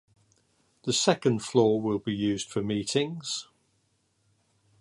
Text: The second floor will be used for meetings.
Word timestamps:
The 0.83 0.93
second 0.93 1.43
floor 1.43 1.79
will 1.79 1.99
be 1.99 2.11
used 2.15 2.49
for 2.49 2.63
meetings. 2.63 3.47